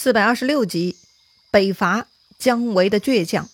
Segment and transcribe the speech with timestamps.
[0.00, 0.94] 四百二十六集，
[1.50, 2.06] 北伐
[2.38, 3.48] 姜维的倔强。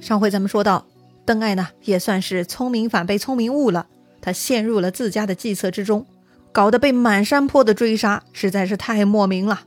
[0.00, 0.88] 上回咱们说到，
[1.24, 3.86] 邓艾呢也算是聪明反被聪明误了，
[4.20, 6.04] 他陷入了自家的计策之中，
[6.50, 9.66] 搞得被满山坡的追杀，实在是太莫名了。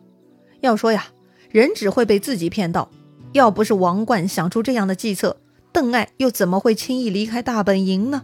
[0.59, 1.07] 要说呀，
[1.49, 2.91] 人只会被自己骗到，
[3.31, 5.37] 要不是王冠想出这样的计策，
[5.71, 8.23] 邓艾又怎么会轻易离开大本营呢？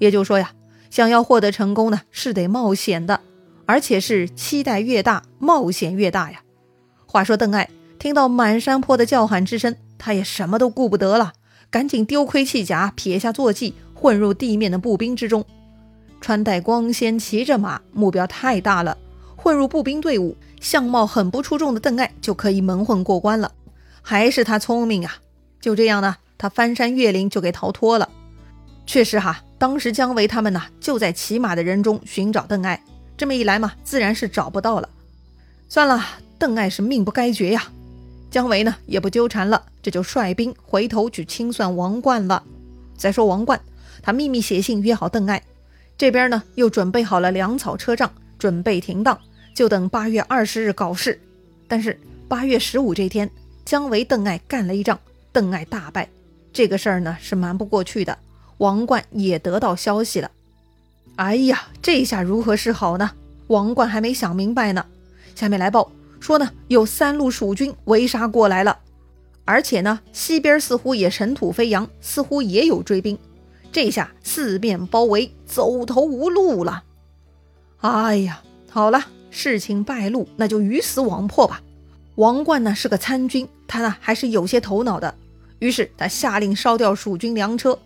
[0.00, 0.54] 也就说呀，
[0.90, 3.20] 想要获得成功呢，是得冒险的。
[3.66, 6.40] 而且是期待越大，冒险越大呀。
[7.06, 7.68] 话说邓艾
[7.98, 11.32] 听到满山坡的叫喊之声，他也什么都顾不得了，
[11.70, 15.44] 赶紧丢盔弃甲，撇下坐骑，混入地面的步兵之中，
[16.20, 18.98] 穿戴光鲜，骑着马，目标太大了。
[19.36, 23.52] 混入步兵队伍，相貌很不出众的邓艾就可以蒙混过关了。
[24.00, 25.16] 还是他聪明啊！
[25.60, 28.08] 就这样呢，他翻山越岭就给逃脱了。
[28.86, 32.82] 确实哈，当时姜维他们呢就在骑马的人中寻找邓艾。
[33.16, 34.88] 这么一来嘛，自然是找不到了。
[35.68, 36.04] 算了，
[36.38, 37.70] 邓艾是命不该绝呀。
[38.30, 42.42] 姜维呢也不纠缠了，这就率兵回头去清算王冠了。
[42.96, 43.60] 再说王冠，
[44.02, 45.42] 他秘密写信约好邓艾，
[45.96, 49.18] 这边呢又准备好了粮草车仗，准备停当，
[49.54, 51.20] 就等八月二十日搞事。
[51.68, 53.30] 但是八月十五这天，
[53.64, 54.98] 姜维邓艾干了一仗，
[55.32, 56.08] 邓艾大败，
[56.52, 58.18] 这个事儿呢是瞒不过去的。
[58.58, 60.30] 王冠也得到消息了。
[61.16, 63.10] 哎呀，这下如何是好呢？
[63.46, 64.84] 王冠还没想明白呢。
[65.34, 68.78] 下面来报说呢，有三路蜀军围杀过来了，
[69.44, 73.16] 而且呢，西边似乎也尘土飞扬，似乎也有追兵。
[73.70, 76.82] 这下四面包围，走投无路了。
[77.80, 81.60] 哎呀，好了，事情败露，那就鱼死网破吧。
[82.16, 85.14] 王冠呢是个参军，他呢还是有些头脑的。
[85.60, 87.78] 于是他下令烧掉蜀军粮车。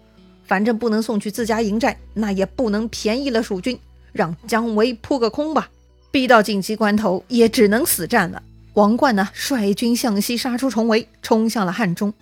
[0.48, 3.78] 反正不能送去自家营寨，那也不能便宜了蜀军，
[4.12, 5.68] 让姜维扑个空吧。
[6.10, 8.42] 逼到紧急关头，也只能死战了。
[8.72, 12.12] 王冠呢，率军向西杀出重围，冲向了汉中。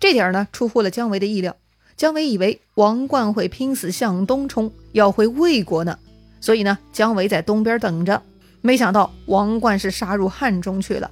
[0.00, 1.54] 这点呢，出乎了姜维的意料。
[1.96, 5.98] 姜维以为王冠会拼死向东冲，要回魏国呢，
[6.40, 8.22] 所以呢，姜维在东边等着。
[8.62, 11.10] 没想到王冠是杀入汉中去了。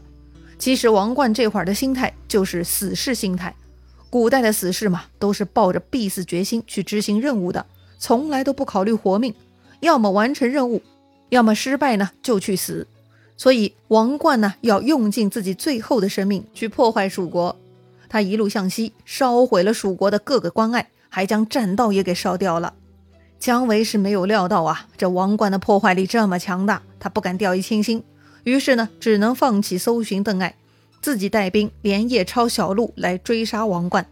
[0.58, 3.54] 其实王冠这会儿的心态就是死士心态。
[4.14, 7.66] 古代的死士嘛，都是抱着必死决心去执行任务的，
[7.98, 9.34] 从来都不考虑活命，
[9.80, 10.80] 要么完成任务，
[11.30, 12.86] 要么失败呢就去死。
[13.36, 17.56] 所以王冠呢，要用尽自己最后的生命去破坏蜀国。
[18.08, 22.74] 他一路向西，烧毁了蜀国的各个关隘，还将栈道也给烧掉了。
[23.40, 28.04] 姜维是没有料到啊，这王冠的破坏力这么强大，他不敢掉以轻心，
[28.44, 30.54] 于是呢，只能放弃搜寻邓艾。
[31.04, 34.06] 自己带兵连夜抄小路来追杀王冠，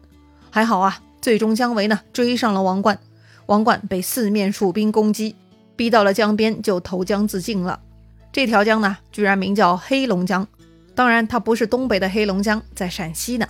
[0.50, 2.98] 还好啊，最终姜维呢追上了王冠，
[3.47, 5.34] 王冠被四面蜀兵攻击，
[5.75, 7.80] 逼到了江边就投江自尽了。
[8.30, 10.47] 这条江呢，居然名叫黑龙江，
[10.94, 13.48] 当然它不是东北的黑龙江，在陕西呢。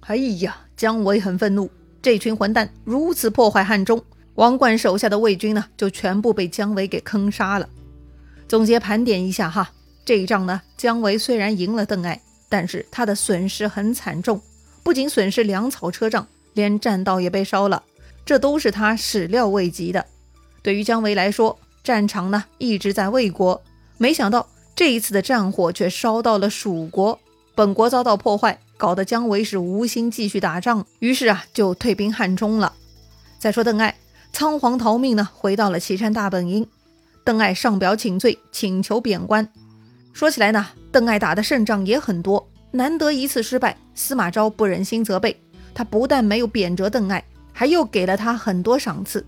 [0.00, 1.70] 哎呀，姜维很愤怒，
[2.02, 4.04] 这群混蛋如此破坏汉中，
[4.34, 7.66] 王冠手下的魏军呢就全部被姜维给坑杀了。
[8.46, 9.70] 总结盘点一下哈，
[10.04, 12.20] 这一仗呢，姜维虽然赢了邓艾。
[12.48, 14.40] 但是他的损失很惨重，
[14.82, 17.82] 不仅损失粮草车仗，连栈道也被烧了，
[18.24, 20.06] 这都是他始料未及的。
[20.62, 23.62] 对于姜维来说，战场呢一直在魏国，
[23.96, 27.18] 没想到这一次的战火却烧到了蜀国，
[27.54, 32.72] 本国遭到破坏，搞得姜维是无心继续打仗，于是啊就退兵汉中了。
[33.38, 33.96] 再说邓艾
[34.32, 36.66] 仓皇逃命呢，回到了岐山大本营，
[37.24, 39.48] 邓艾上表请罪，请求贬官。
[40.12, 40.66] 说起来呢。
[40.90, 45.38] 邓艾打的胜仗也很多，难得一次失败，司马昭不忍心责备
[45.74, 47.22] 他，不但没有贬谪邓艾，
[47.52, 49.24] 还又给了他很多赏赐。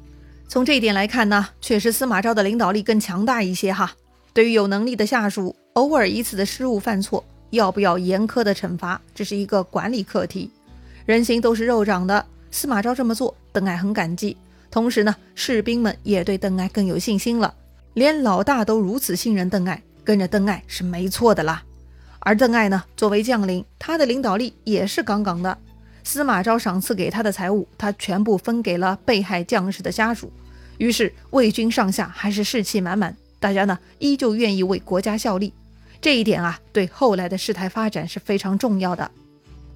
[0.48, 3.92] 从这一点来看呢，确实司马昭的领导力更强大一些哈。
[4.32, 10.50] 对于有能力的下属，偶尔一次的失误犯错，要不要严苛的惩罚，这是一个管理课题。
[11.04, 14.36] 人心都是肉长的，司马昭这么做，邓艾很感激。
[14.70, 17.52] 同时呢，士兵们也对邓艾更有信心了，
[17.94, 19.82] 连老大都如此信任邓艾。
[20.10, 21.62] 跟着邓艾是没错的啦，
[22.18, 25.56] 而邓艾呢，作为将领，他的领导力也是杠杠的。
[26.02, 30.32] 司马昭赏赐给他的财物，他全部分给了被害将士的家属。
[30.78, 35.54] 于是魏军上下还是士气满满，大家呢依旧愿意为国家效力。
[36.00, 39.08] 这一点啊，对后来的事态发展是非常重要的。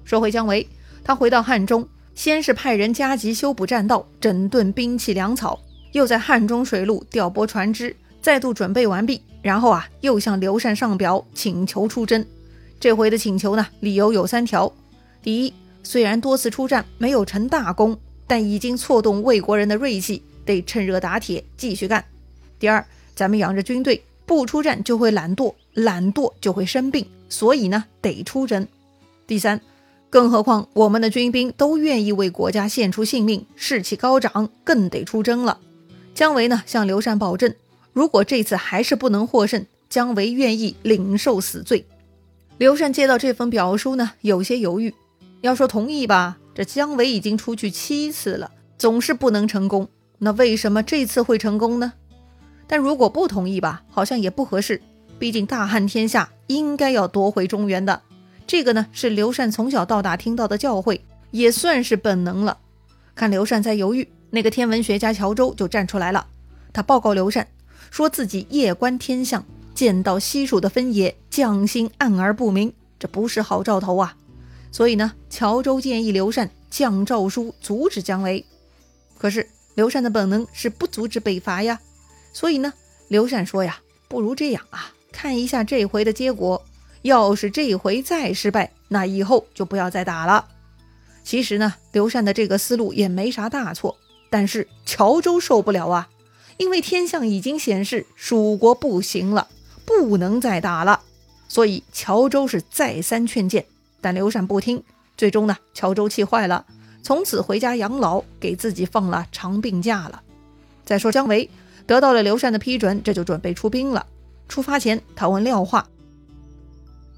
[0.03, 0.67] 说回姜维，
[1.01, 5.57] 他回到汉中，先是派人加急修补栈道，整顿兵器粮草，
[5.93, 7.95] 又在汉中水路调拨船只，
[8.25, 9.21] 再度准备完毕。
[9.43, 12.25] 然后啊，又向刘禅上表请求出征。
[12.79, 14.73] 这回的请求呢，理由有三条：
[15.21, 17.95] 第一，虽然多次出战没有成大功，
[18.25, 22.01] 但已经挫动魏国人的锐气，得趁热打铁继续干；
[22.57, 22.83] 第二，
[23.15, 28.67] 咱们养着军队，不出战就会懒惰，懒惰就会生病，所以呢得出征。
[29.27, 29.61] 第三，
[30.09, 35.59] 更何况我们的军兵都愿意为国家献出性命，士气高涨，更得出征了。
[36.15, 37.53] 姜维呢向刘禅保证，
[37.95, 41.85] 如果这次还是不能获胜，姜维愿意领受死罪。
[42.57, 44.93] 刘禅接到这封表书呢，有些犹豫。
[45.39, 49.87] 要说同意吧，这姜维已经出去七次了，总是不能成功。
[50.17, 51.93] 那为什么这次会成功呢？
[52.67, 54.81] 但如果不同意吧，好像也不合适。
[55.17, 58.01] 毕竟大汉天下，应该要夺回中原的。
[58.45, 60.99] 这个呢，是刘禅从小到大听到的教诲，
[61.31, 62.57] 也算是本能了。
[63.15, 66.27] 看刘禅在犹豫，那个天文学家乔州就站出来了。
[66.73, 67.47] 他报告刘禅，
[67.89, 74.15] 说自己夜观天象，见到西蜀的分野将星暗而不明，这不是好兆头啊。
[74.71, 78.45] 所以呢，乔州建议刘禅降诏书阻止姜维。
[79.17, 81.79] 可是刘禅的本能是不阻止北伐呀。
[82.33, 82.73] 所以呢，
[83.07, 83.79] 刘禅说呀，
[84.09, 86.63] 不如这样啊，看一下这回的结果。
[87.03, 90.47] 要是这回再失败，那以后就不要再打了。
[91.23, 93.95] 其实呢，刘禅的这个思路也没啥大错。
[94.29, 96.09] 但是乔州受不了啊，
[96.57, 99.47] 因为天象已经显示蜀国不行了，
[99.85, 101.01] 不能再打了。
[101.47, 103.65] 所以乔州是再三劝谏，
[104.01, 104.83] 但刘禅不听。
[105.17, 106.65] 最终呢，乔州气坏了，
[107.01, 110.21] 从此回家养老，给自己放了长病假了。
[110.83, 111.49] 再说姜维
[111.85, 114.05] 得到了刘禅的批准，这就准备出兵了。
[114.47, 115.87] 出发前，他问廖化。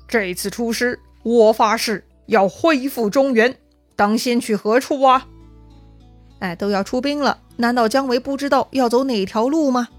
[0.08, 3.58] 这次出师，我发誓要恢复中原，
[3.96, 5.28] 当先去何处啊？
[6.40, 9.90] 哎，都要出兵了，难道姜维不知道要走哪条路吗？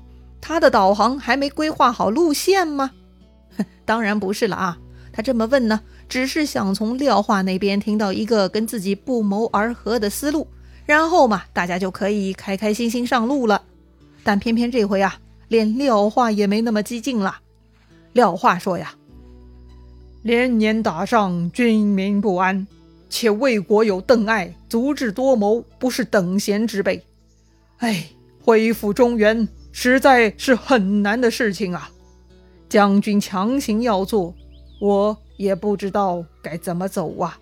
[0.40, 2.92] 他的导航还没规划好路线吗？
[3.84, 4.78] 当然不是了啊！
[5.12, 10.46] 他这么问呢，只是想从廖化那边听到一个跟自己不谋而合的思路，
[10.86, 13.62] 然后嘛，大家就可以开开心心上路了。
[14.22, 15.18] 但偏偏这回啊，
[15.48, 17.38] 连廖化也没那么激进了。
[18.12, 18.94] 廖化说呀。
[20.22, 22.66] 连年打仗，军民不安，
[23.10, 27.02] 且魏国有邓艾，足智多谋，不是等闲之辈。
[27.78, 28.08] 哎，
[28.44, 31.90] 恢复中原实在是很难的事情啊！
[32.68, 34.34] 将军强行要做，
[34.80, 37.38] 我也不知道该怎么走啊。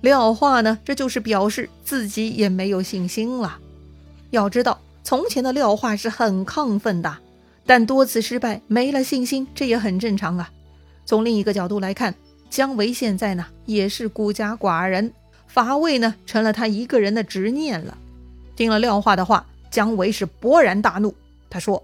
[0.00, 3.58] 廖化呢，这就是表示自己也没有信心了。
[4.30, 7.18] 要知道，从前的廖化是很亢奋的，
[7.66, 10.50] 但多次失败，没了信心，这也很正常啊。
[11.04, 12.14] 从另一个角度来看，
[12.48, 15.12] 姜维现在呢也是孤家寡人，
[15.48, 17.98] 伐魏呢成了他一个人的执念了。
[18.56, 21.14] 听了廖化的话，姜维是勃然大怒。
[21.50, 21.82] 他说：“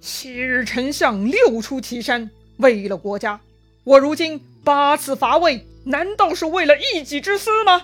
[0.00, 3.38] 昔日丞相六出祁山，为了国家；
[3.84, 7.82] 我如今八次伐魏，难道是为了一己之私吗？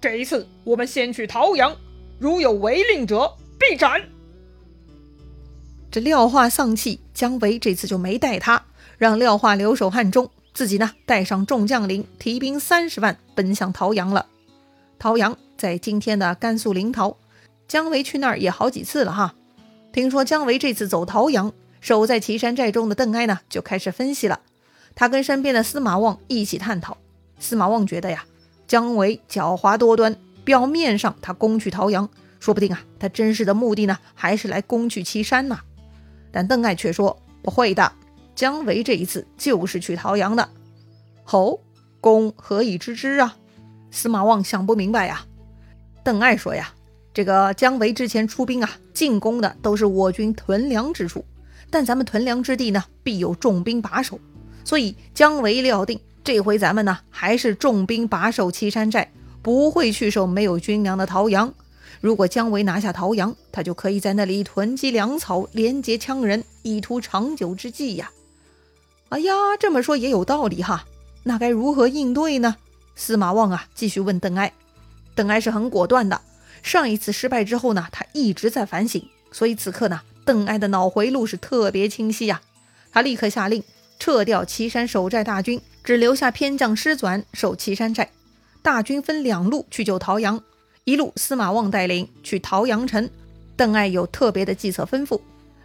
[0.00, 1.76] 这一次，我们先去陶阳，
[2.18, 4.02] 如有违令者，必斩。”
[5.90, 8.62] 这廖化丧气，姜维这次就没带他。
[8.98, 14.26] 让廖化留守汉中，自己呢带上众将领，提兵三十万奔向陶阳了。
[14.98, 17.16] 陶阳在今天的甘肃临洮，
[17.66, 19.34] 姜维去那儿也好几次了哈。
[19.92, 24.38] 听说姜维这次走陶阳，守在岐山寨中的邓艾呢就开始分析了。
[24.94, 26.96] 他跟身边的司马望一起探讨。
[27.40, 28.24] 司马望觉得呀，
[28.68, 32.08] 姜维狡猾多端，表面上他攻取陶阳，
[32.38, 35.58] 说不定啊他真实的目的呢还是来攻取岐山呢。
[36.30, 37.92] 但邓艾却说不会的。
[38.36, 40.48] 姜维这一次就是去陶阳的，
[41.24, 41.60] 侯，
[42.00, 43.36] 公何以知之啊？
[43.90, 45.24] 司马望想不明白呀。
[46.08, 46.72] 邓艾说呀，
[47.12, 51.22] 这个姜维之前出兵啊，进攻的都是我军屯粮之处，
[51.68, 54.18] 但咱们屯粮之地呢，必有重兵把守，
[54.64, 59.12] 所以姜维料定这回咱们呢，还是重兵把守岐山寨，
[59.42, 61.52] 不会去守没有军粮的陶阳。
[62.00, 68.10] 如果姜维拿下陶阳，他就可以在那里囤积粮草，连结羌人，以图长久之计呀。
[69.10, 70.86] 哎呀，这么说也有道理哈。
[71.24, 72.56] 那该如何应对呢？
[72.96, 74.50] 司马望啊，继续问邓艾。
[75.18, 76.20] 邓艾是很果断的。
[76.62, 82.40] 上一次失败之后呢，他一直在反省，所以此刻呢，邓艾的脑回路是特别清晰呀。
[82.92, 83.64] 他立刻下令
[83.98, 88.08] 撤掉岐山守寨大军，只留下偏将师纂守岐山寨。
[88.62, 90.40] 大军分两路去救陶阳，
[90.84, 93.10] 一路司马望带领去陶阳城，
[93.56, 95.20] 邓艾有特别的计策吩咐。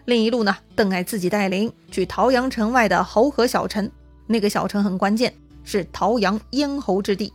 [0.05, 3.91] 另一路呢，邓艾自己带领去陶阳城外的侯河小城，
[4.25, 5.31] 那个小城很关键，
[5.63, 7.31] 是陶阳咽喉之地。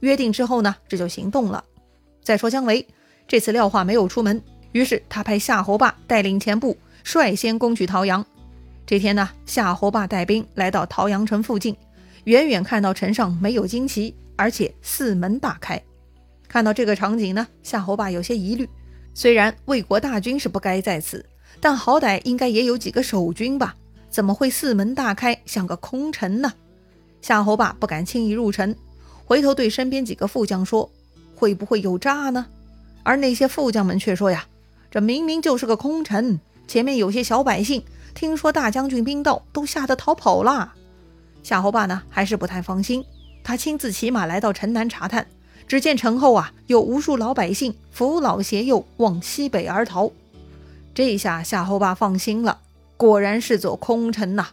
[0.00, 1.64] 约定之后呢，这就行动了。
[2.22, 2.86] 再说姜维，
[3.26, 4.42] 这次廖化没有出门，
[4.72, 8.24] 于是他派夏侯霸带领前部率先攻取陶阳。
[8.86, 11.76] 这天呢，夏侯霸带兵来到陶阳城附近，
[12.24, 15.80] 远远看到城上没有旌旗，而且四门大开。
[16.48, 18.68] 看到这个场景呢，夏侯霸有些疑虑。
[19.14, 21.24] 虽然魏国大军是不该在此。
[21.62, 23.74] 但好歹应该也有几个守军吧？
[24.08, 26.50] 怎么会四门大开，像个空城呢？
[27.20, 28.74] 夏侯霸不敢轻易入城，
[29.30, 30.90] 回头对身边几个副将说
[31.38, 32.46] ：“会不会有诈呢？”
[33.04, 34.44] 而那些副将们却说：“呀，
[34.90, 40.74] 这明明就是个空城，前面有些小百姓，听说大将军兵到，都吓得逃跑了。”
[41.44, 43.04] 夏侯霸呢，还是不太放心，
[43.44, 45.28] 他亲自骑马来到城南查探，
[45.68, 50.10] 只见城后啊，有无数老百姓扶老携幼往西北而逃。
[50.92, 52.58] 这下夏侯霸放心了，
[52.96, 54.48] 果然是座空城呐。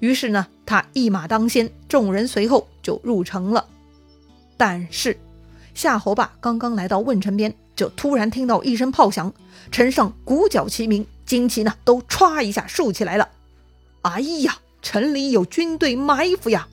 [0.00, 3.66] 于是呢，他一马当先，众人随后就入城了。
[4.56, 5.18] 但是，
[5.74, 7.54] 夏侯霸刚刚来到问城边。
[7.76, 9.34] 就突然听到一声炮响，
[9.72, 13.28] 城上鼓角齐鸣，旌旗呢都歘一下竖起来了。
[14.02, 16.68] 哎呀，城里有军队埋伏呀！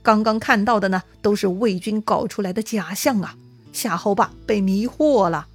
[0.00, 3.34] 刚刚看到的呢都是魏军搞出来的假象啊！
[3.72, 5.48] 夏侯霸被迷惑了。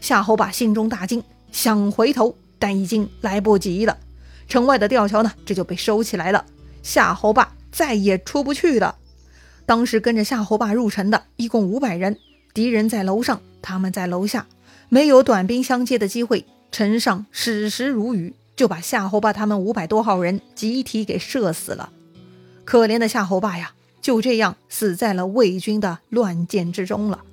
[0.00, 3.98] 夏侯霸心中大惊，想回头，但已经来不及了。
[4.46, 6.44] 城外的吊桥呢这就被收起来了，
[6.84, 8.94] 夏侯霸再也出不去了。
[9.66, 12.18] 当时跟着夏侯霸入城的一共五百人，
[12.54, 13.40] 敌人在楼上。
[13.60, 14.46] 他们在楼下
[14.88, 21.90] 没有短兵相接的机会，城上矢石如雨，就把夏侯霸他们五百多号人集体给射死了。
[22.64, 27.24] 可怜的夏侯霸呀，就这样死在了魏军的乱箭之中了。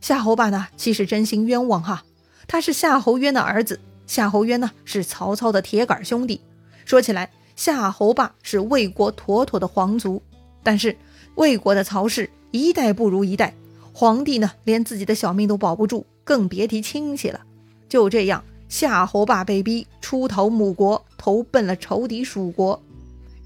[0.00, 2.02] 夏侯霸呢，其实真心冤枉哈，
[2.48, 3.78] 他是夏侯渊的儿子，
[4.08, 6.40] 夏侯渊呢是曹操的铁杆兄弟。
[6.84, 10.20] 说起来，夏侯霸是魏国妥妥的皇族，
[10.64, 10.96] 但是
[11.34, 13.54] 魏国的曹氏一代不如一代。
[13.92, 17.40] 皇帝呢，连自己的小命都保不住，更别提亲戚了。
[17.88, 22.82] 就这样，夏侯霸被逼出逃母国，投奔了仇敌蜀国。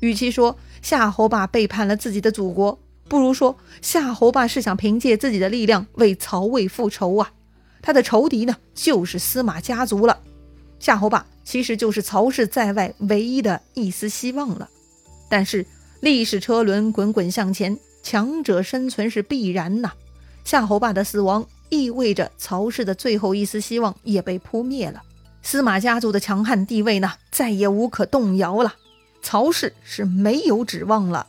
[0.00, 2.78] 与其说夏侯霸背叛了自己的祖国，
[3.09, 7.33] 不如说夏侯霸是想凭借自己的力量为曹魏复仇啊！
[7.83, 10.21] 他的仇敌呢，就是司马家族了。
[10.78, 14.69] 夏侯霸其实就是曹氏在外唯一的一丝希望了。
[15.28, 15.66] 但是
[16.00, 19.92] 历史车轮滚滚向前，强者生存是必然呐。
[20.44, 25.02] 夏侯霸的死亡意味着曹氏的最后一丝希望也被扑灭了，
[25.42, 28.74] 司马家族的强悍地位呢，再也无可动摇了。
[29.22, 31.26] 曹氏是没有指望了。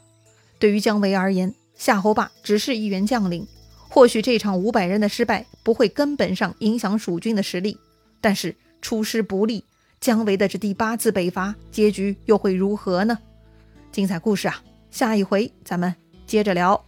[0.60, 3.48] 对于姜维而言，夏侯霸只是一员将领，
[3.90, 7.78] 或许这场五百人的失败不会根本上影响蜀军的实力，
[8.22, 9.64] 但是出师不利，
[10.00, 13.18] 姜维的这第八次北伐结局又会如何呢？
[13.98, 14.62] 精彩故事啊，
[14.92, 15.96] 下一回咱们
[16.28, 16.87] 接着聊。